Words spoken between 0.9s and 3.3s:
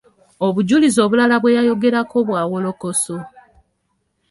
obulala bwe bayogerako bwa wolokoso.